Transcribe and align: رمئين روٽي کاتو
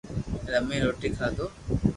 رمئين 0.51 0.81
روٽي 0.85 1.09
کاتو 1.17 1.45